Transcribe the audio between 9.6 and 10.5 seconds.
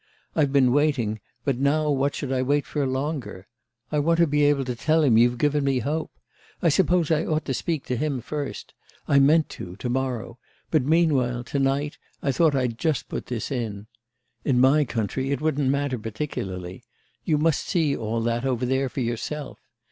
to morrow,